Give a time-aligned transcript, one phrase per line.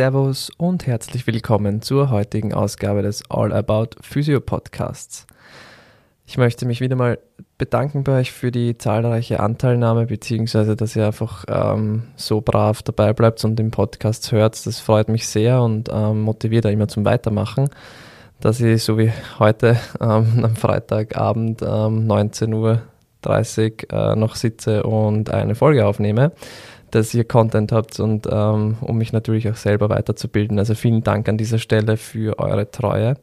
[0.00, 5.26] Servus und herzlich willkommen zur heutigen Ausgabe des All About Physio Podcasts.
[6.24, 7.18] Ich möchte mich wieder mal
[7.58, 13.12] bedanken bei euch für die zahlreiche Anteilnahme, beziehungsweise dass ihr einfach ähm, so brav dabei
[13.12, 14.64] bleibt und den Podcast hört.
[14.64, 17.68] Das freut mich sehr und ähm, motiviert auch immer zum Weitermachen.
[18.40, 25.28] Dass ich so wie heute ähm, am Freitagabend ähm, 19.30 Uhr äh, noch sitze und
[25.28, 26.32] eine Folge aufnehme
[26.94, 30.58] dass ihr Content habt und ähm, um mich natürlich auch selber weiterzubilden.
[30.58, 33.16] Also vielen Dank an dieser Stelle für eure Treue.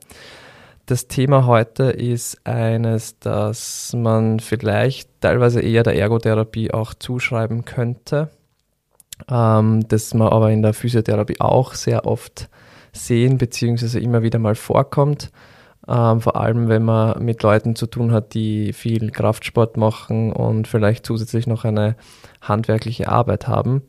[0.88, 8.30] Das Thema heute ist eines, das man vielleicht teilweise eher der Ergotherapie auch zuschreiben könnte,
[9.30, 12.50] ähm, das man aber in der Physiotherapie auch sehr oft
[12.94, 14.00] sehen bzw.
[14.00, 15.30] immer wieder mal vorkommt.
[15.88, 20.68] Ähm, vor allem, wenn man mit Leuten zu tun hat, die viel Kraftsport machen und
[20.68, 21.96] vielleicht zusätzlich noch eine
[22.42, 23.84] handwerkliche Arbeit haben.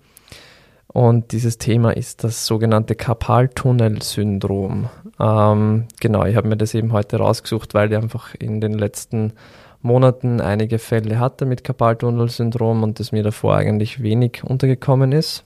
[0.86, 4.88] Und dieses Thema ist das sogenannte Karpaltunnel-Syndrom.
[5.20, 9.34] Ähm, genau, ich habe mir das eben heute rausgesucht, weil ich einfach in den letzten
[9.82, 15.44] Monaten einige Fälle hatte mit Karpaltunnel-Syndrom und das mir davor eigentlich wenig untergekommen ist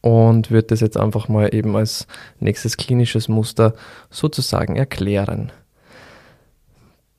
[0.00, 2.06] und würde das jetzt einfach mal eben als
[2.40, 3.74] nächstes klinisches Muster
[4.10, 5.52] sozusagen erklären.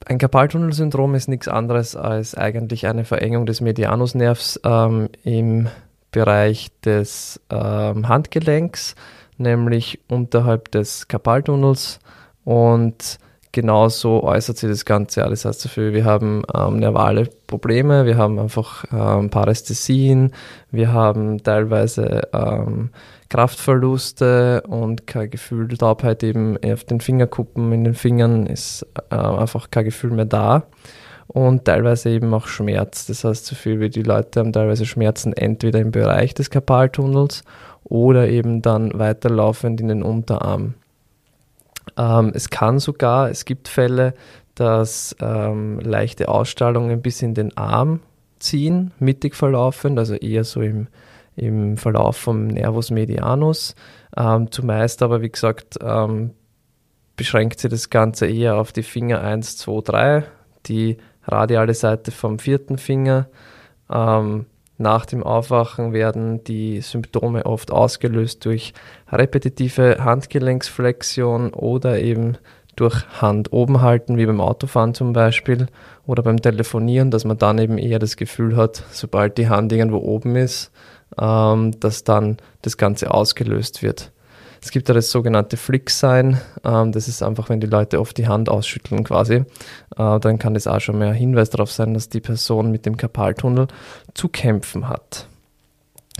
[0.05, 5.67] Ein Karpaltunnelsyndrom ist nichts anderes als eigentlich eine Verengung des Medianusnervs ähm, im
[6.11, 8.95] Bereich des ähm, Handgelenks,
[9.37, 11.99] nämlich unterhalb des Karpaltunnels
[12.43, 13.19] und
[13.51, 15.45] genauso äußert sich das Ganze alles.
[15.45, 20.33] heißt dafür, wir haben ähm, nervale Probleme, wir haben einfach ähm, Parästhesien,
[20.71, 22.89] wir haben teilweise ähm,
[23.29, 29.69] Kraftverluste und kein Gefühl, Taubheit eben auf den Fingerkuppen, in den Fingern ist äh, einfach
[29.71, 30.63] kein Gefühl mehr da
[31.27, 33.05] und teilweise eben auch Schmerz.
[33.05, 37.43] Das heißt, so viel wie die Leute haben teilweise Schmerzen entweder im Bereich des Karpaltunnels
[37.83, 40.73] oder eben dann weiterlaufend in den Unterarm.
[41.99, 44.13] Ähm, es kann sogar, es gibt Fälle,
[44.55, 47.99] dass ähm, leichte Ausstrahlungen bis in den Arm
[48.39, 50.87] ziehen, mittig verlaufend, also eher so im,
[51.35, 53.75] im Verlauf vom Nervus medianus.
[54.15, 56.31] Ähm, zumeist aber, wie gesagt, ähm,
[57.17, 60.23] beschränkt sich das Ganze eher auf die Finger 1, 2, 3,
[60.67, 63.27] die radiale Seite vom vierten Finger.
[63.91, 64.45] Ähm,
[64.79, 68.73] nach dem Aufwachen werden die Symptome oft ausgelöst durch
[69.11, 72.37] repetitive Handgelenksflexion oder eben
[72.77, 75.67] durch Hand oben halten, wie beim Autofahren zum Beispiel,
[76.07, 79.97] oder beim Telefonieren, dass man dann eben eher das Gefühl hat, sobald die Hand irgendwo
[79.97, 80.71] oben ist,
[81.19, 84.13] ähm, dass dann das Ganze ausgelöst wird.
[84.61, 86.39] Es gibt ja das sogenannte Flick-Sign.
[86.63, 89.45] Ähm, das ist einfach, wenn die Leute oft die Hand ausschütteln quasi.
[89.97, 92.97] Äh, dann kann das auch schon mehr Hinweis darauf sein, dass die Person mit dem
[92.97, 93.67] Karpaltunnel
[94.13, 95.27] zu kämpfen hat.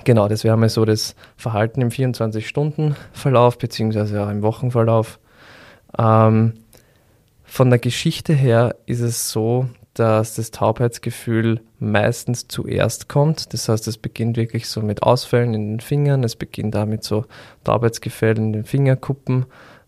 [0.06, 5.20] Genau, das wäre mal so das Verhalten im 24-Stunden-Verlauf, beziehungsweise auch im Wochenverlauf.
[5.98, 6.54] Ähm,
[7.44, 9.68] von der Geschichte her ist es so,
[10.00, 13.54] dass das Taubheitsgefühl meistens zuerst kommt.
[13.54, 17.26] Das heißt, es beginnt wirklich so mit Ausfällen in den Fingern, es beginnt damit so
[17.66, 19.46] Taubheitsgefühl in den Fingerkuppen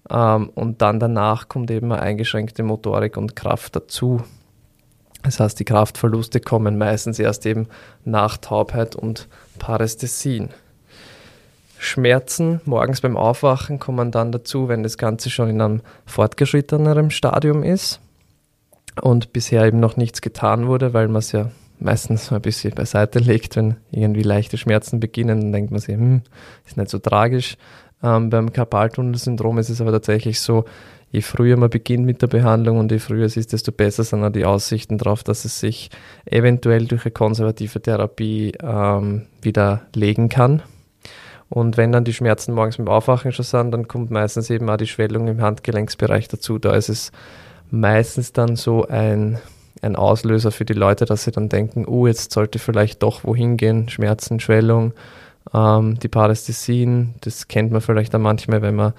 [0.10, 4.22] ähm, und dann danach kommt eben eine eingeschränkte Motorik und Kraft dazu.
[5.24, 7.68] Das heißt, die Kraftverluste kommen meistens erst eben
[8.04, 9.30] nach Taubheit und
[9.60, 10.50] Parästhesien.
[11.78, 17.64] Schmerzen morgens beim Aufwachen kommen dann dazu, wenn das Ganze schon in einem fortgeschritteneren Stadium
[17.64, 18.02] ist
[19.02, 23.20] und bisher eben noch nichts getan wurde, weil man es ja meistens ein bisschen beiseite
[23.20, 26.22] legt, wenn irgendwie leichte Schmerzen beginnen, dann denkt man sich, hm,
[26.66, 27.58] ist nicht so tragisch.
[28.04, 30.66] Ähm, beim Karpaltunnelsyndrom ist es aber tatsächlich so,
[31.12, 34.24] je früher man beginnt mit der Behandlung und je früher es ist, desto besser sind
[34.24, 35.90] auch die Aussichten darauf, dass es sich
[36.26, 40.62] eventuell durch eine konservative Therapie ähm, wieder legen kann.
[41.50, 44.78] Und wenn dann die Schmerzen morgens beim Aufwachen schon sind, dann kommt meistens eben auch
[44.78, 46.60] die Schwellung im Handgelenksbereich dazu.
[46.60, 47.12] Da ist es
[47.72, 49.40] meistens dann so ein,
[49.82, 53.58] ein Auslöser für die Leute, dass sie dann denken, oh, jetzt sollte vielleicht doch wohin
[53.58, 54.94] gehen, Schmerzen, Schwellung,
[55.54, 58.94] ähm, die Parästhesien, das kennt man vielleicht auch manchmal, wenn man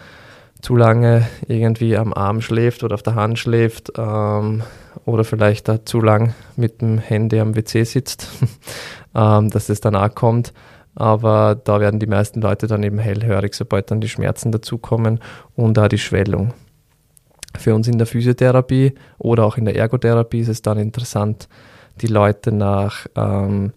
[0.60, 4.62] zu lange irgendwie am Arm schläft oder auf der Hand schläft ähm,
[5.04, 8.28] oder vielleicht da zu lang mit dem Handy am WC sitzt,
[9.14, 10.52] ähm, dass das dann auch kommt.
[10.94, 15.20] Aber da werden die meisten Leute dann eben hellhörig, sobald dann die Schmerzen dazukommen
[15.56, 16.52] und auch die Schwellung.
[17.56, 21.48] Für uns in der Physiotherapie oder auch in der Ergotherapie ist es dann interessant,
[22.00, 23.72] die Leute nach ähm,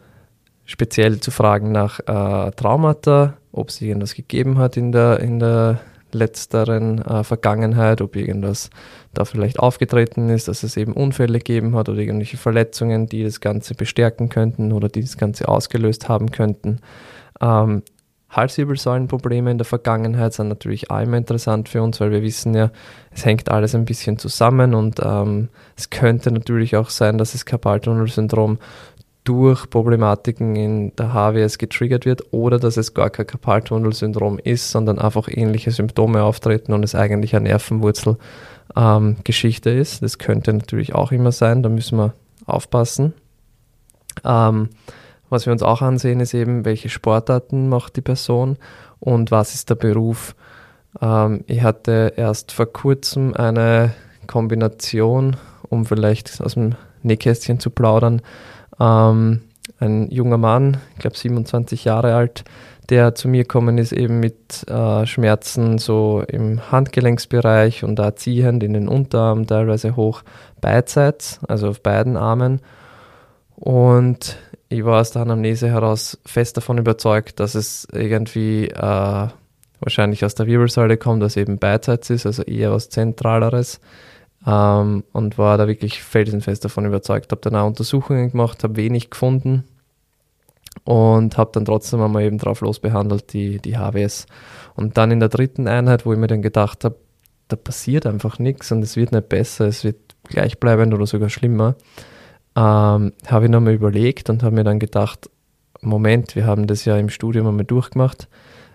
[0.65, 5.79] speziell zu fragen nach äh, Traumata, ob es irgendwas gegeben hat in der, in der
[6.11, 8.69] letzteren äh, Vergangenheit, ob irgendwas
[9.13, 13.41] da vielleicht aufgetreten ist, dass es eben Unfälle gegeben hat oder irgendwelche Verletzungen, die das
[13.41, 16.79] Ganze bestärken könnten oder die das Ganze ausgelöst haben könnten.
[17.41, 17.83] Ähm,
[18.35, 22.71] Halswirbelsäulenprobleme in der Vergangenheit sind natürlich auch immer interessant für uns, weil wir wissen ja,
[23.11, 27.45] es hängt alles ein bisschen zusammen und ähm, es könnte natürlich auch sein, dass das
[27.45, 28.59] Karpaltunnelsyndrom
[29.25, 34.99] durch Problematiken in der HWS getriggert wird oder dass es gar kein Karpaltunnelsyndrom ist, sondern
[34.99, 40.03] einfach ähnliche Symptome auftreten und es eigentlich eine Nervenwurzelgeschichte ähm, ist.
[40.03, 42.13] Das könnte natürlich auch immer sein, da müssen wir
[42.45, 43.13] aufpassen.
[44.23, 44.69] Ähm,
[45.29, 48.57] was wir uns auch ansehen, ist eben, welche Sportarten macht die Person
[48.99, 50.35] und was ist der Beruf.
[51.01, 53.93] Ähm, ich hatte erst vor kurzem eine
[54.27, 55.37] Kombination,
[55.69, 58.21] um vielleicht aus dem Nähkästchen zu plaudern.
[58.79, 59.41] Ähm,
[59.79, 62.43] ein junger Mann, ich glaube 27 Jahre alt,
[62.89, 68.63] der zu mir gekommen ist, eben mit äh, Schmerzen so im Handgelenksbereich und da ziehend
[68.63, 70.21] in den Unterarm, teilweise hoch
[70.61, 72.61] beidseits, also auf beiden Armen.
[73.55, 74.37] Und
[74.75, 79.27] ich war aus der Anamnese heraus fest davon überzeugt, dass es irgendwie äh,
[79.79, 83.79] wahrscheinlich aus der Wirbelsäule kommt, dass eben beidseits ist, also eher was Zentraleres.
[84.45, 87.31] Ähm, und war da wirklich felsenfest davon überzeugt.
[87.31, 89.63] Habe dann auch Untersuchungen gemacht, habe wenig gefunden
[90.83, 94.27] und habe dann trotzdem einmal eben drauf losbehandelt, die, die HWS.
[94.75, 96.97] Und dann in der dritten Einheit, wo ich mir dann gedacht habe,
[97.47, 101.75] da passiert einfach nichts und es wird nicht besser, es wird gleichbleibend oder sogar schlimmer,
[102.55, 105.29] ähm, habe ich nochmal überlegt und habe mir dann gedacht,
[105.81, 108.27] Moment, wir haben das ja im Studium einmal durchgemacht.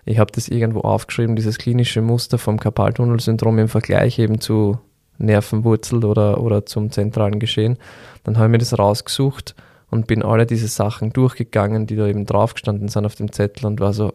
[0.05, 4.79] Ich habe das irgendwo aufgeschrieben, dieses klinische Muster vom Karpaltunnelsyndrom im Vergleich eben zu
[5.17, 7.77] Nervenwurzel oder, oder zum zentralen Geschehen.
[8.23, 9.55] Dann habe ich mir das rausgesucht
[9.89, 13.79] und bin alle diese Sachen durchgegangen, die da eben draufgestanden sind auf dem Zettel und
[13.79, 14.13] war so,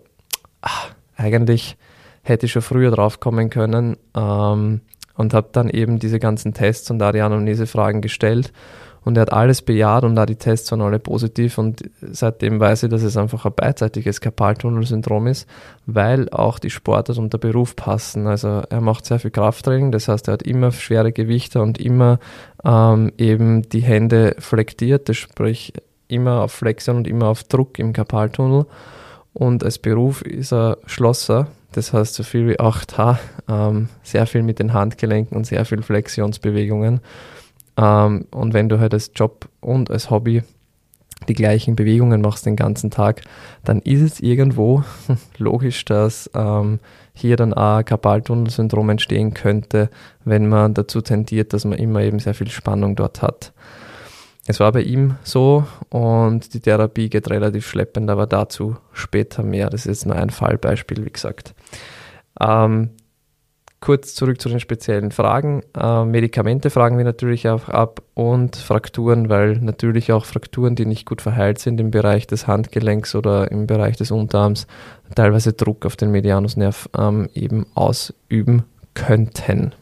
[0.63, 1.77] ach, eigentlich
[2.23, 4.81] hätte ich schon früher draufkommen können ähm,
[5.15, 8.53] und habe dann eben diese ganzen Tests und da die Anamnesefragen gestellt
[9.07, 12.83] und er hat alles bejaht und da die Tests waren alle positiv und seitdem weiß
[12.83, 15.49] ich, dass es einfach ein beidseitiges Karpaltunnelsyndrom ist,
[15.87, 18.27] weil auch die Sportart und der Beruf passen.
[18.27, 22.19] Also er macht sehr viel Krafttraining, das heißt, er hat immer schwere Gewichte und immer
[22.65, 25.73] ähm, eben die Hände flektiert, das sprich
[26.09, 28.67] immer auf Flexion und immer auf Druck im Karpaltunnel.
[29.33, 33.19] Und als Beruf ist er Schlosser, das heißt so viel wie 8H,
[33.49, 37.01] ähm, sehr viel mit den Handgelenken und sehr viel Flexionsbewegungen.
[37.77, 40.43] Ähm, und wenn du halt als Job und als Hobby
[41.29, 43.23] die gleichen Bewegungen machst den ganzen Tag,
[43.65, 44.85] dann ist es irgendwo
[45.39, 46.79] logisch, dass ähm,
[47.15, 49.91] hier dann auch Karpaltunnelsyndrom entstehen könnte,
[50.25, 53.53] wenn man dazu tendiert, dass man immer eben sehr viel Spannung dort hat.
[54.47, 59.71] Es war bei ihm so und die Therapie geht relativ schleppend, aber dazu später mehr.
[59.71, 61.55] Das ist jetzt nur ein Fallbeispiel, wie gesagt.
[62.41, 62.91] Ähm,
[63.87, 65.63] kurz zurück zu den speziellen Fragen.
[65.79, 71.07] Äh, Medikamente fragen wir natürlich auch ab und Frakturen, weil natürlich auch Frakturen, die nicht
[71.07, 74.67] gut verheilt sind im Bereich des Handgelenks oder im Bereich des Unterarms,
[75.15, 79.73] teilweise Druck auf den Medianusnerv ähm, eben ausüben könnten.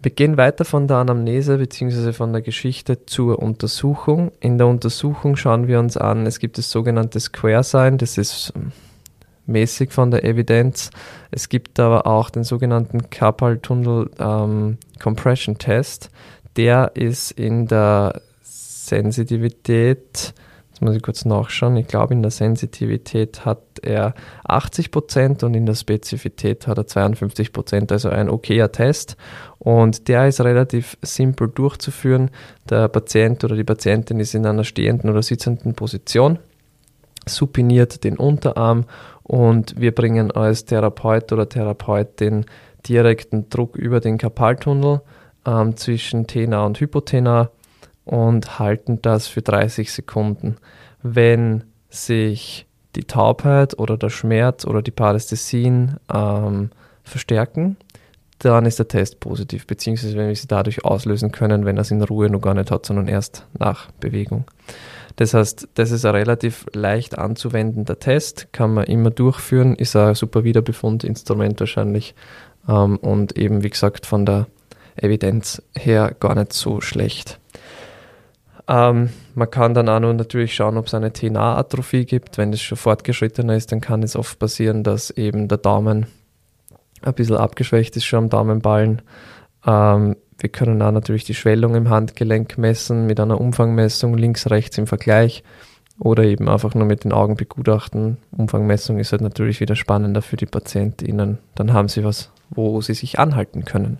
[0.00, 2.14] Wir gehen weiter von der Anamnese bzw.
[2.14, 4.32] von der Geschichte zur Untersuchung.
[4.40, 8.54] In der Untersuchung schauen wir uns an, es gibt das sogenannte Square Sign, das ist
[9.46, 10.90] mäßig von der Evidenz.
[11.30, 16.10] Es gibt aber auch den sogenannten Carpal Tunnel ähm, Compression Test.
[16.56, 20.34] Der ist in der Sensitivität,
[20.68, 24.14] jetzt muss ich kurz nachschauen, ich glaube in der Sensitivität hat er
[24.48, 29.16] 80% und in der Spezifität hat er 52%, also ein okayer Test.
[29.58, 32.30] Und der ist relativ simpel durchzuführen.
[32.70, 36.38] Der Patient oder die Patientin ist in einer stehenden oder sitzenden Position
[37.28, 38.84] supiniert den Unterarm
[39.26, 42.46] und wir bringen als Therapeut oder Therapeutin
[42.86, 45.00] direkten Druck über den Karpaltunnel
[45.44, 47.50] ähm, zwischen Tena und Hypotena
[48.04, 50.58] und halten das für 30 Sekunden.
[51.02, 56.70] Wenn sich die Taubheit oder der Schmerz oder die Parästhesien ähm,
[57.02, 57.76] verstärken,
[58.38, 61.90] dann ist der Test positiv, beziehungsweise wenn wir sie dadurch auslösen können, wenn er es
[61.90, 64.44] in Ruhe noch gar nicht hat, sondern erst nach Bewegung.
[65.16, 70.14] Das heißt, das ist ein relativ leicht anzuwendender Test, kann man immer durchführen, ist ein
[70.14, 72.14] super Wiederbefundinstrument wahrscheinlich
[72.68, 74.46] ähm, und eben, wie gesagt, von der
[74.96, 77.40] Evidenz her gar nicht so schlecht.
[78.68, 82.36] Ähm, man kann dann auch noch natürlich schauen, ob es eine TNA-Atrophie gibt.
[82.36, 86.06] Wenn es schon fortgeschrittener ist, dann kann es oft passieren, dass eben der Daumen
[87.02, 89.02] ein bisschen abgeschwächt ist schon am Daumenballen.
[89.66, 94.78] Ähm, wir können auch natürlich die Schwellung im Handgelenk messen mit einer Umfangmessung links, rechts
[94.78, 95.42] im Vergleich
[95.98, 98.18] oder eben einfach nur mit den Augen begutachten.
[98.30, 101.38] Umfangmessung ist halt natürlich wieder spannender für die PatientInnen.
[101.54, 103.98] Dann haben sie was, wo sie sich anhalten können.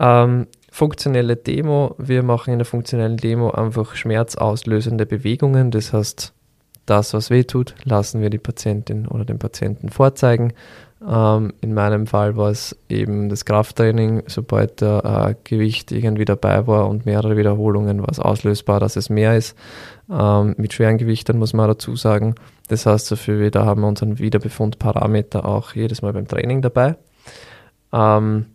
[0.00, 1.94] Ähm, funktionelle Demo.
[1.98, 5.70] Wir machen in der funktionellen Demo einfach schmerzauslösende Bewegungen.
[5.70, 6.32] Das heißt,
[6.86, 10.52] das, was weh tut, lassen wir die Patientin oder den Patienten vorzeigen.
[11.06, 14.24] Ähm, in meinem Fall war es eben das Krafttraining.
[14.26, 19.08] Sobald der äh, Gewicht irgendwie dabei war und mehrere Wiederholungen, war es auslösbar, dass es
[19.08, 19.56] mehr ist.
[20.10, 22.34] Ähm, mit schweren Gewichten muss man dazu sagen.
[22.68, 26.96] Das heißt, dafür da haben wir unseren Wiederbefundparameter auch jedes Mal beim Training dabei.
[27.92, 28.46] Ähm,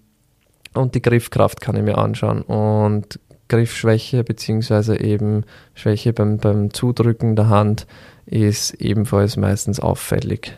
[0.73, 2.41] und die Griffkraft kann ich mir anschauen.
[2.41, 7.87] Und Griffschwäche beziehungsweise eben Schwäche beim, beim Zudrücken der Hand
[8.25, 10.57] ist ebenfalls meistens auffällig.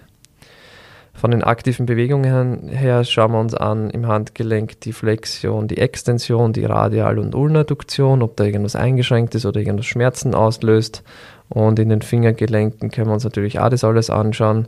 [1.18, 6.54] Von den aktiven Bewegungen her schauen wir uns an im Handgelenk die Flexion, die Extension,
[6.54, 11.04] die Radial- und Ulnaduktion, ob da irgendwas eingeschränkt ist oder irgendwas Schmerzen auslöst.
[11.50, 14.68] Und in den Fingergelenken können wir uns natürlich auch das alles anschauen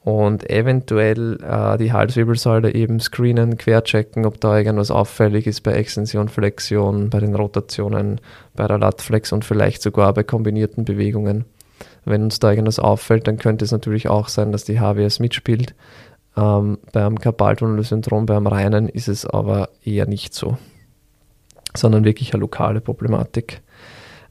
[0.00, 6.30] und eventuell äh, die Halswirbelsäule eben screenen, querchecken, ob da irgendwas auffällig ist bei Extension,
[6.30, 8.18] Flexion, bei den Rotationen,
[8.56, 11.44] bei der Latflex und vielleicht sogar bei kombinierten Bewegungen.
[12.04, 15.74] Wenn uns da irgendwas auffällt, dann könnte es natürlich auch sein, dass die HWS mitspielt.
[16.36, 20.56] Ähm, beim Karpaltunnelsyndrom, beim reinen, ist es aber eher nicht so,
[21.74, 23.60] sondern wirklich eine lokale Problematik.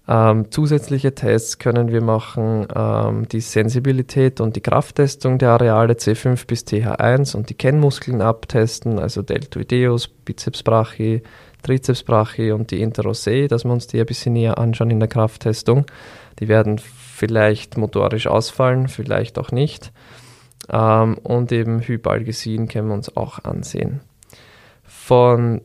[0.07, 6.47] Ähm, zusätzliche Tests können wir machen, ähm, die Sensibilität und die Krafttestung der Areale C5
[6.47, 11.21] bis TH1 und die Kennmuskeln abtesten, also Deltoideus, Bizeps brachii,
[11.61, 15.07] Trizeps brachii und die Interossei, dass wir uns die ein bisschen näher anschauen in der
[15.07, 15.85] Krafttestung.
[16.39, 16.81] Die werden
[17.21, 19.91] vielleicht motorisch ausfallen, vielleicht auch nicht.
[20.71, 23.99] Ähm, und eben Hypalgesin können wir uns auch ansehen.
[24.83, 25.61] Von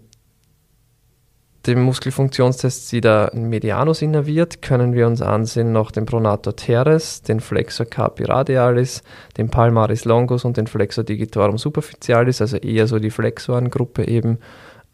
[1.67, 7.41] dem Muskelfunktionstest sieht er Medianus innerviert, können wir uns ansehen noch den Pronator teres, den
[7.41, 9.03] Flexor carpi radialis,
[9.39, 14.41] den Palmaris longus und den Flexor digitorum superficialis, also eher so die Flexorengruppe eben.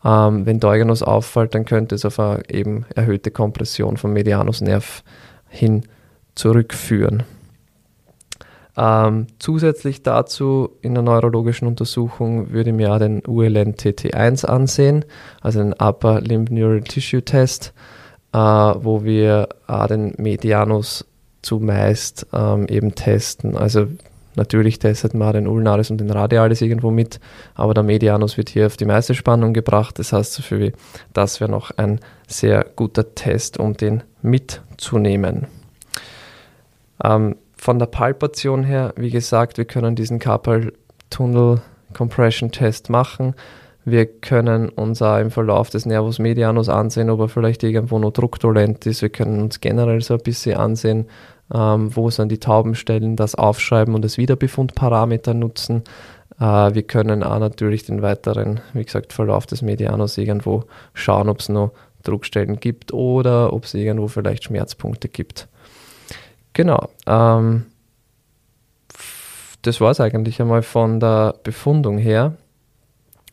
[0.04, 5.02] Ähm, wenn Deuganus auffällt, dann könnte es auf eine eben erhöhte Kompression vom Medianusnerv
[5.49, 5.83] hin
[6.35, 7.25] zurückführen.
[8.77, 15.05] Ähm, zusätzlich dazu in der neurologischen Untersuchung würde ich mir auch den ULN-TT1 ansehen,
[15.43, 17.75] also den Upper Limb Neural Tissue Test,
[18.33, 21.05] äh, wo wir auch den Medianus
[21.43, 23.57] zumeist ähm, eben testen.
[23.59, 23.89] Also
[24.37, 27.21] natürlich testet man den Ulnaris und den Radialis irgendwo mit,
[27.55, 29.99] aber der Medianus wird hier auf die meiste Spannung gebracht.
[29.99, 30.73] Das heißt, für
[31.12, 35.47] das wäre noch ein sehr guter Test, um den mitzunehmen.
[37.03, 40.73] Ähm, von der Palpation her, wie gesagt, wir können diesen Carpal
[41.11, 41.61] Tunnel
[41.93, 43.35] Compression Test machen.
[43.85, 48.13] Wir können uns auch im Verlauf des Nervus medianus ansehen, ob er vielleicht irgendwo noch
[48.13, 49.03] druckdolent ist.
[49.03, 51.07] Wir können uns generell so ein bisschen ansehen,
[51.53, 55.83] ähm, wo sind die Taubenstellen, das aufschreiben und das Wiederbefundparameter nutzen.
[56.39, 61.41] Äh, wir können auch natürlich den weiteren, wie gesagt, Verlauf des Medianus irgendwo schauen, ob
[61.41, 61.73] es noch
[62.05, 65.49] Druckstellen gibt oder ob es irgendwo vielleicht Schmerzpunkte gibt.
[66.53, 66.89] Genau.
[67.07, 67.67] Ähm,
[69.63, 72.37] das war es eigentlich einmal von der Befundung her.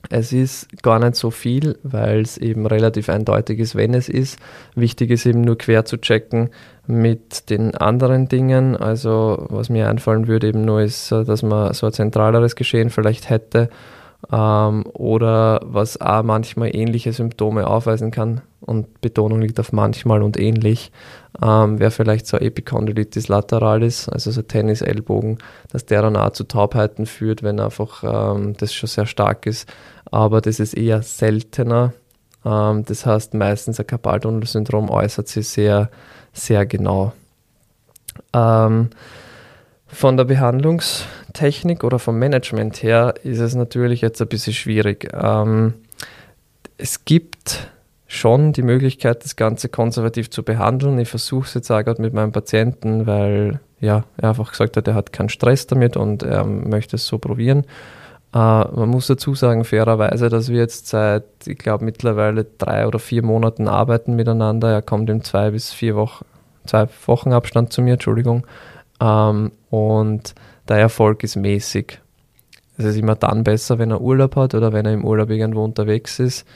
[0.09, 4.39] Es ist gar nicht so viel, weil es eben relativ eindeutig ist, wenn es ist.
[4.73, 6.49] Wichtig ist eben nur quer zu checken
[6.87, 8.77] mit den anderen Dingen.
[8.77, 13.29] Also was mir einfallen würde eben nur ist, dass man so ein zentraleres Geschehen vielleicht
[13.29, 13.69] hätte
[14.31, 20.39] ähm, oder was auch manchmal ähnliche Symptome aufweisen kann und Betonung liegt auf manchmal und
[20.39, 20.91] ähnlich,
[21.43, 25.39] ähm, wäre vielleicht so Epicondylitis lateralis, also so Tennis-Ellbogen,
[25.71, 29.67] dass der dann auch zu Taubheiten führt, wenn einfach ähm, das schon sehr stark ist.
[30.11, 31.93] Aber das ist eher seltener.
[32.45, 35.89] Ähm, das heißt, meistens ein Karpaltunnelsyndrom äußert sich sehr,
[36.31, 37.13] sehr genau.
[38.33, 38.91] Ähm,
[39.87, 45.09] von der Behandlungstechnik oder vom Management her ist es natürlich jetzt ein bisschen schwierig.
[45.19, 45.73] Ähm,
[46.77, 47.69] es gibt
[48.09, 50.97] schon die Möglichkeit, das Ganze konservativ zu behandeln.
[50.99, 54.87] Ich versuche es jetzt auch gerade mit meinem Patienten, weil ja, er einfach gesagt hat,
[54.87, 57.65] er hat keinen Stress damit und er möchte es so probieren.
[58.33, 62.97] Äh, man muss dazu sagen, fairerweise, dass wir jetzt seit, ich glaube, mittlerweile drei oder
[62.97, 64.71] vier Monaten arbeiten miteinander.
[64.71, 66.25] Er kommt im zwei bis vier Wochen,
[66.65, 68.45] zwei Wochen Abstand zu mir, Entschuldigung.
[68.99, 70.33] Ähm, und
[70.67, 72.01] der Erfolg ist mäßig.
[72.79, 75.63] Es ist immer dann besser, wenn er Urlaub hat oder wenn er im Urlaub irgendwo
[75.63, 76.47] unterwegs ist.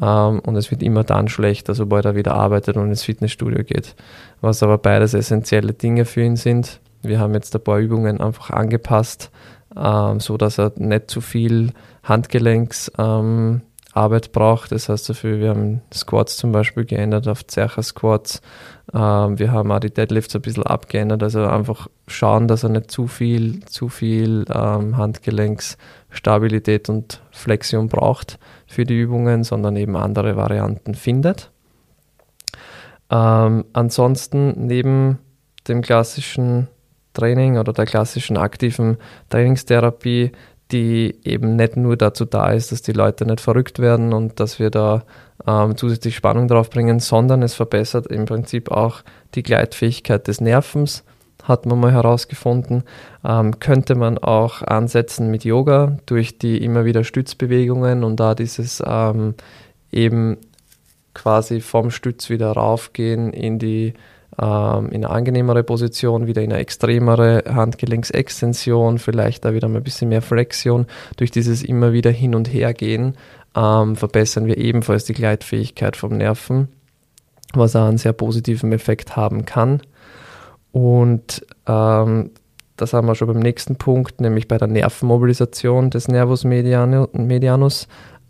[0.00, 3.94] Ähm, und es wird immer dann schlechter, sobald er wieder arbeitet und ins Fitnessstudio geht.
[4.40, 6.80] Was aber beides essentielle Dinge für ihn sind.
[7.02, 9.30] Wir haben jetzt ein paar Übungen einfach angepasst,
[9.76, 14.72] ähm, so dass er nicht zu viel Handgelenksarbeit ähm, braucht.
[14.72, 18.40] Das heißt dafür, wir haben Squats zum Beispiel geändert auf Zercher Squats.
[18.90, 21.22] Wir haben auch die Deadlifts ein bisschen abgeändert.
[21.22, 24.96] Also einfach schauen, dass er nicht zu viel, zu viel ähm,
[26.10, 31.50] Handgelenksstabilität und Flexion braucht für die Übungen, sondern eben andere Varianten findet.
[33.10, 35.18] Ähm, ansonsten neben
[35.66, 36.68] dem klassischen
[37.14, 38.98] Training oder der klassischen aktiven
[39.30, 40.32] Trainingstherapie,
[40.70, 44.58] die eben nicht nur dazu da ist, dass die Leute nicht verrückt werden und dass
[44.58, 45.04] wir da
[45.46, 49.02] ähm, zusätzlich Spannung drauf bringen, sondern es verbessert im Prinzip auch
[49.34, 51.04] die Gleitfähigkeit des Nervens,
[51.48, 52.84] hat man mal herausgefunden.
[53.24, 58.82] Ähm, könnte man auch ansetzen mit Yoga durch die immer wieder Stützbewegungen und da dieses
[58.86, 59.34] ähm,
[59.90, 60.36] eben
[61.14, 63.94] quasi vom Stütz wieder raufgehen in die
[64.40, 69.84] ähm, in eine angenehmere Position, wieder in eine extremere Handgelenksextension, vielleicht da wieder mal ein
[69.84, 70.86] bisschen mehr Flexion.
[71.16, 73.16] Durch dieses immer wieder hin und her gehen
[73.56, 76.68] ähm, verbessern wir ebenfalls die Gleitfähigkeit vom Nerven,
[77.54, 79.80] was auch einen sehr positiven Effekt haben kann.
[80.72, 82.30] Und ähm,
[82.76, 87.88] das haben wir schon beim nächsten Punkt, nämlich bei der Nervenmobilisation des Nervus medianus.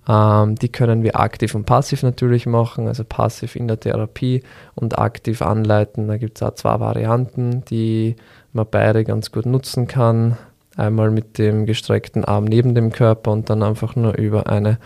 [0.08, 4.42] Ähm, die können wir aktiv und passiv natürlich machen, also passiv in der Therapie
[4.74, 6.08] und aktiv anleiten.
[6.08, 8.16] Da gibt es auch zwei Varianten, die
[8.52, 10.38] man beide ganz gut nutzen kann.
[10.76, 14.78] Einmal mit dem gestreckten Arm neben dem Körper und dann einfach nur über eine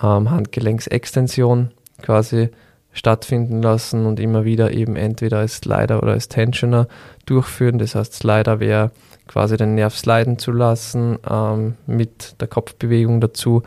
[0.00, 1.70] ähm, Handgelenksextension
[2.02, 2.50] quasi
[2.98, 6.88] stattfinden lassen und immer wieder eben entweder als Slider oder als Tensioner
[7.26, 7.78] durchführen.
[7.78, 8.90] Das heißt, Slider wäre
[9.26, 13.62] quasi den Nerv sliden zu lassen ähm, mit der Kopfbewegung dazu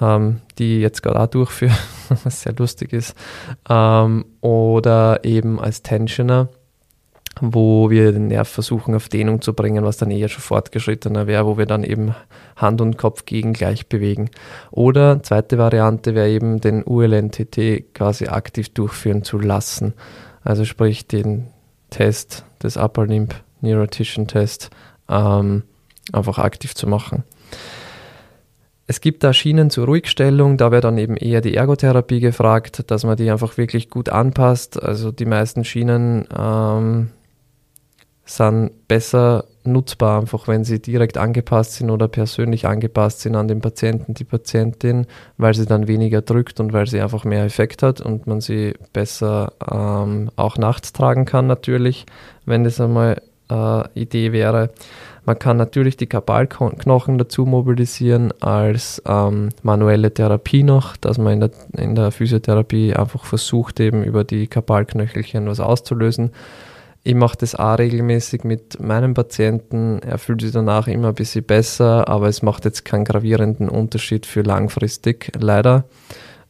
[0.00, 1.76] ähm, die ich jetzt gerade auch durchführe,
[2.24, 3.14] was sehr lustig ist.
[3.68, 6.48] Ähm, oder eben als Tensioner,
[7.40, 11.46] wo wir den Nerv versuchen auf Dehnung zu bringen, was dann eher schon fortgeschrittener wäre,
[11.46, 12.14] wo wir dann eben
[12.56, 14.30] Hand und Kopf gegen gleich bewegen.
[14.70, 19.92] Oder zweite Variante wäre eben den ULNTT quasi aktiv durchführen zu lassen.
[20.42, 21.48] Also sprich den
[21.90, 24.70] Test des Upper Limb Neurotition Test
[25.08, 25.62] ähm,
[26.12, 27.24] einfach aktiv zu machen.
[28.86, 33.04] Es gibt da Schienen zur Ruhigstellung, da wäre dann eben eher die Ergotherapie gefragt, dass
[33.04, 34.80] man die einfach wirklich gut anpasst.
[34.80, 37.10] Also die meisten Schienen ähm,
[38.26, 43.60] sind besser nutzbar, einfach wenn sie direkt angepasst sind oder persönlich angepasst sind an den
[43.60, 45.06] Patienten, die Patientin,
[45.38, 48.74] weil sie dann weniger drückt und weil sie einfach mehr Effekt hat und man sie
[48.92, 52.04] besser ähm, auch nachts tragen kann natürlich,
[52.44, 54.70] wenn das einmal äh, Idee wäre.
[55.24, 61.40] Man kann natürlich die Kapalknochen dazu mobilisieren als ähm, manuelle Therapie noch, dass man in
[61.40, 66.30] der, in der Physiotherapie einfach versucht, eben über die Kapalknöchelchen was auszulösen.
[67.06, 70.00] Ich mache das auch regelmäßig mit meinen Patienten.
[70.00, 74.26] Er fühlt sich danach immer ein bisschen besser, aber es macht jetzt keinen gravierenden Unterschied
[74.26, 75.84] für langfristig, leider.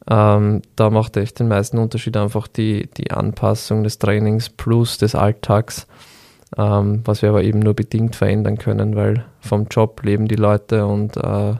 [0.09, 5.15] Ähm, da macht echt den meisten Unterschied einfach die, die Anpassung des Trainings plus des
[5.15, 5.85] Alltags
[6.55, 10.85] ähm, was wir aber eben nur bedingt verändern können, weil vom Job leben die Leute
[10.85, 11.59] und äh, ein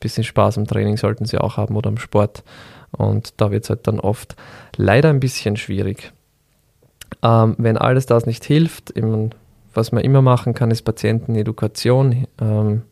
[0.00, 2.44] bisschen Spaß am Training sollten sie auch haben oder am Sport.
[2.92, 4.36] Und da wird es halt dann oft
[4.76, 6.12] leider ein bisschen schwierig.
[7.22, 9.30] Ähm, wenn alles das nicht hilft, eben,
[9.74, 12.26] was man immer machen kann, ist Patientenedukation.
[12.40, 12.82] Ähm,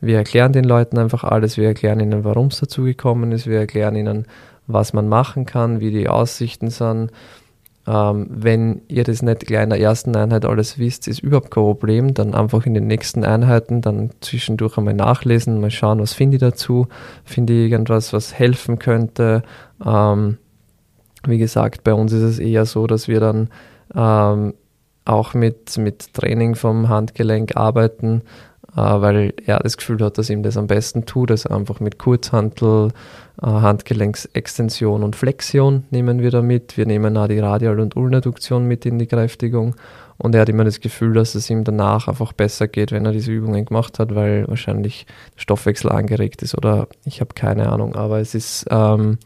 [0.00, 3.58] wir erklären den Leuten einfach alles, wir erklären ihnen, warum es dazu gekommen ist, wir
[3.58, 4.26] erklären ihnen,
[4.66, 7.10] was man machen kann, wie die Aussichten sind,
[7.86, 11.64] ähm, wenn ihr das nicht gleich in der ersten Einheit alles wisst, ist überhaupt kein
[11.64, 12.14] Problem.
[12.14, 16.40] Dann einfach in den nächsten Einheiten dann zwischendurch einmal nachlesen, mal schauen, was finde ich
[16.40, 16.86] dazu.
[17.24, 19.42] Finde ich irgendwas, was helfen könnte.
[19.84, 20.38] Ähm,
[21.26, 23.48] wie gesagt, bei uns ist es eher so, dass wir dann
[23.94, 24.54] ähm,
[25.04, 28.22] auch mit, mit Training vom Handgelenk arbeiten,
[28.76, 31.30] äh, weil er das Gefühl hat, dass ihm das am besten tut.
[31.30, 32.90] Also einfach mit Kurzhantel,
[33.42, 36.76] äh, Handgelenksextension und Flexion nehmen wir da mit.
[36.76, 39.74] Wir nehmen auch die Radial- und Ulnaduktion mit in die Kräftigung.
[40.18, 43.12] Und er hat immer das Gefühl, dass es ihm danach einfach besser geht, wenn er
[43.12, 47.96] diese Übungen gemacht hat, weil wahrscheinlich Stoffwechsel angeregt ist oder ich habe keine Ahnung.
[47.96, 49.18] Aber es ist ähm,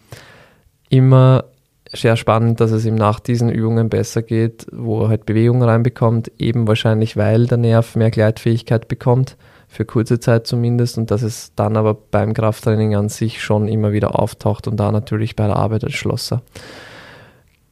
[0.88, 1.44] immer
[1.92, 6.30] sehr spannend, dass es ihm nach diesen Übungen besser geht, wo er halt Bewegung reinbekommt,
[6.38, 9.36] eben wahrscheinlich, weil der Nerv mehr Gleitfähigkeit bekommt,
[9.68, 13.92] für kurze Zeit zumindest, und dass es dann aber beim Krafttraining an sich schon immer
[13.92, 16.42] wieder auftaucht und da natürlich bei der Arbeit als Schlosser.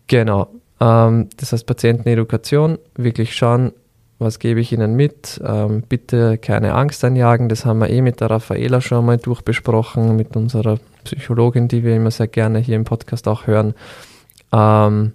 [0.07, 0.49] Genau.
[0.81, 3.73] Ähm, das heißt Patientenedukation, wirklich schauen,
[4.19, 5.41] was gebe ich Ihnen mit?
[5.45, 10.17] Ähm, bitte keine Angst einjagen, das haben wir eh mit der Raffaela schon mal durchbesprochen,
[10.17, 13.75] mit unserer Psychologin, die wir immer sehr gerne hier im Podcast auch hören.
[14.53, 15.13] Ähm,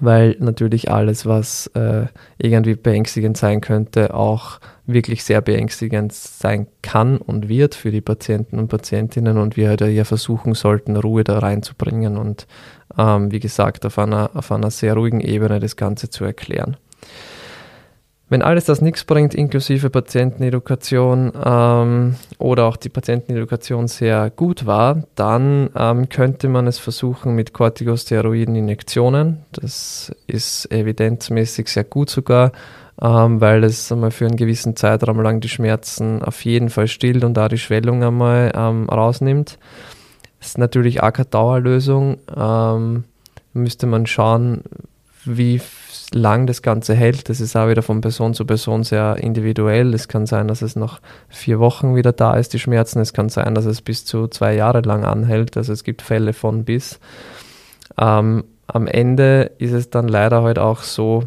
[0.00, 2.06] weil natürlich alles, was äh,
[2.38, 8.58] irgendwie beängstigend sein könnte, auch wirklich sehr beängstigend sein kann und wird für die Patienten
[8.58, 12.46] und Patientinnen und wir halt ja versuchen sollten, Ruhe da reinzubringen und
[12.98, 16.76] ähm, wie gesagt auf einer, auf einer sehr ruhigen Ebene das Ganze zu erklären.
[18.32, 25.02] Wenn alles das nichts bringt, inklusive Patientenedukation ähm, oder auch die Patientenedukation sehr gut war,
[25.16, 29.42] dann ähm, könnte man es versuchen mit Corticosteroiden-Injektionen.
[29.52, 32.52] Das ist evidenzmäßig sehr gut sogar.
[33.02, 37.24] ähm, weil es einmal für einen gewissen Zeitraum lang die Schmerzen auf jeden Fall stillt
[37.24, 39.58] und da die Schwellung einmal ähm, rausnimmt.
[40.38, 42.16] Das ist natürlich auch keine Dauerlösung.
[42.34, 43.04] Ähm,
[43.52, 44.62] müsste man schauen,
[45.24, 45.60] wie
[46.12, 47.28] lang das Ganze hält.
[47.28, 49.94] Das ist auch wieder von Person zu Person sehr individuell.
[49.94, 53.00] Es kann sein, dass es nach vier Wochen wieder da ist, die Schmerzen.
[53.00, 55.56] Es kann sein, dass es bis zu zwei Jahre lang anhält.
[55.56, 57.00] Also es gibt Fälle von bis.
[57.98, 61.24] Ähm, am Ende ist es dann leider halt auch so,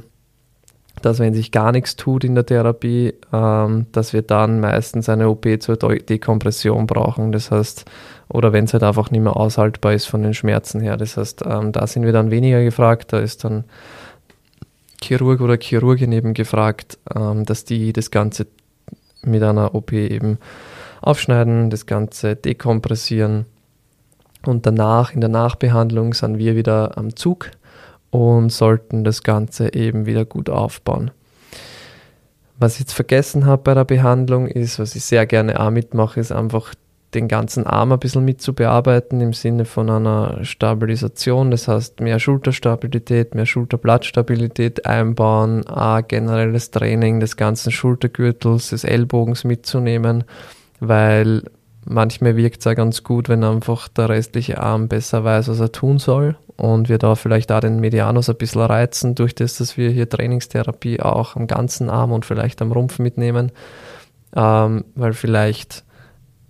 [1.02, 5.30] dass wenn sich gar nichts tut in der Therapie, ähm, dass wir dann meistens eine
[5.30, 7.32] OP zur Dekompression brauchen.
[7.32, 7.86] Das heißt,
[8.30, 10.98] oder wenn es halt einfach nicht mehr aushaltbar ist von den Schmerzen her.
[10.98, 13.14] Das heißt, ähm, da sind wir dann weniger gefragt.
[13.14, 13.66] Da ist dann
[15.02, 18.48] Chirurg oder Chirurgin eben gefragt, ähm, dass die das Ganze
[19.22, 20.40] mit einer OP eben
[21.02, 23.46] aufschneiden, das Ganze dekompressieren.
[24.46, 27.52] Und danach, in der Nachbehandlung, sind wir wieder am Zug
[28.12, 31.12] und sollten das Ganze eben wieder gut aufbauen.
[32.58, 36.20] Was ich jetzt vergessen habe bei der Behandlung ist, was ich sehr gerne auch mitmache,
[36.20, 36.74] ist einfach
[37.16, 41.50] den ganzen Arm ein bisschen mit zu bearbeiten im Sinne von einer Stabilisation.
[41.50, 49.46] Das heißt, mehr Schulterstabilität, mehr Schulterblattstabilität einbauen, auch generelles Training des ganzen Schultergürtels, des Ellbogens
[49.46, 50.26] mitzunehmen,
[50.80, 51.44] weil
[51.86, 55.72] manchmal wirkt es auch ganz gut, wenn einfach der restliche Arm besser weiß, was er
[55.72, 59.78] tun soll und wir da vielleicht auch den Medianus ein bisschen reizen, durch das, dass
[59.78, 63.52] wir hier Trainingstherapie auch am ganzen Arm und vielleicht am Rumpf mitnehmen,
[64.36, 65.85] ähm, weil vielleicht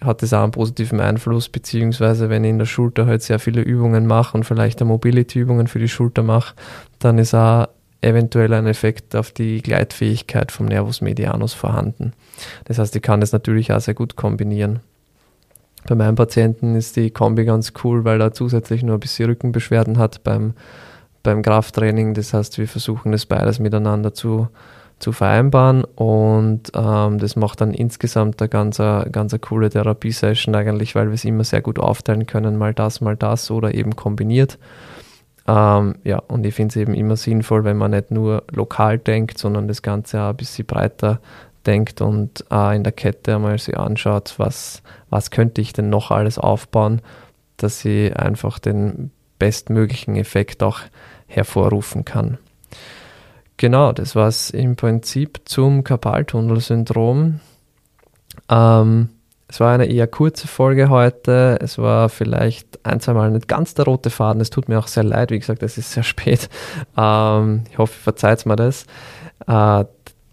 [0.02, 3.62] hat das auch einen positiven Einfluss, beziehungsweise wenn ich in der Schulter halt sehr viele
[3.62, 6.56] Übungen mache und vielleicht Mobility-Übungen für die Schulter mache,
[7.00, 7.68] dann ist auch
[8.02, 12.14] eventuell ein Effekt auf die Gleitfähigkeit vom Nervus medianus vorhanden.
[12.66, 14.82] Das heißt, ich kann das natürlich auch sehr gut kombinieren.
[15.88, 19.98] Bei meinem Patienten ist die Kombi ganz cool, weil er zusätzlich nur ein bisschen Rückenbeschwerden
[19.98, 20.54] hat beim,
[21.24, 22.14] beim Krafttraining.
[22.14, 24.50] Das heißt, wir versuchen das beides miteinander zu,
[25.00, 30.96] zu vereinbaren und ähm, das macht dann insgesamt eine ganz, ganz eine coole Therapiesession eigentlich,
[30.96, 34.58] weil wir es immer sehr gut aufteilen können, mal das, mal das oder eben kombiniert.
[35.48, 39.38] Ähm, ja, und ich finde es eben immer sinnvoll, wenn man nicht nur lokal denkt,
[39.38, 41.20] sondern das Ganze auch ein bisschen breiter
[41.66, 46.12] denkt und äh, in der Kette einmal sich anschaut, was, was könnte ich denn noch
[46.12, 47.02] alles aufbauen,
[47.58, 50.80] dass sie einfach den bestmöglichen Effekt auch
[51.28, 52.38] hervorrufen kann.
[53.58, 57.40] Genau, das war es im Prinzip zum Karpaltunnelsyndrom.
[58.50, 59.10] Ähm,
[59.48, 61.58] es war eine eher kurze Folge heute.
[61.62, 64.42] Es war vielleicht ein, zwei Mal nicht ganz der rote Faden.
[64.42, 65.32] Es tut mir auch sehr leid.
[65.32, 66.50] Wie gesagt, es ist sehr spät.
[66.98, 68.84] Ähm, ich hoffe, ihr verzeiht mir das.
[69.48, 69.86] Äh,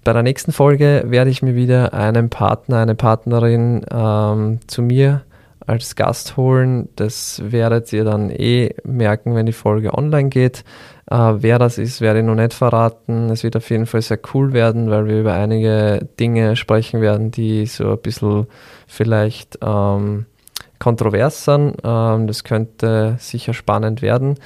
[0.04, 5.22] bei der nächsten Folge werde ich mir wieder einen Partner, eine Partnerin ähm, zu mir
[5.64, 6.88] als Gast holen.
[6.96, 10.64] Das werdet ihr dann eh merken, wenn die Folge online geht.
[11.12, 13.28] Äh, wer das ist, werde ich noch nicht verraten.
[13.28, 17.30] Es wird auf jeden Fall sehr cool werden, weil wir über einige Dinge sprechen werden,
[17.30, 18.46] die so ein bisschen
[18.86, 20.24] vielleicht ähm,
[20.78, 21.76] kontrovers sind.
[21.84, 24.36] Ähm, das könnte sicher spannend werden.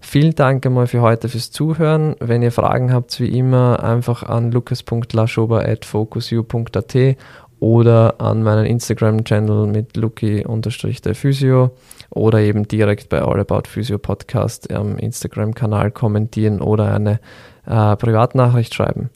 [0.00, 2.16] Vielen Dank einmal für heute fürs Zuhören.
[2.20, 7.16] Wenn ihr Fragen habt, wie immer, einfach an lukas.laschober.focusu.at
[7.64, 11.70] oder an meinen Instagram-Channel mit luki-physio
[12.10, 17.20] oder eben direkt bei All About Physio Podcast am Instagram-Kanal kommentieren oder eine
[17.64, 19.08] äh, Privatnachricht schreiben.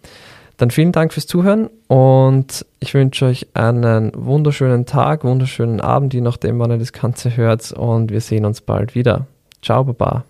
[0.56, 6.22] Dann vielen Dank fürs Zuhören und ich wünsche euch einen wunderschönen Tag, wunderschönen Abend, je
[6.22, 9.26] nachdem, wann ihr das Ganze hört und wir sehen uns bald wieder.
[9.61, 10.24] Ciao, Baba.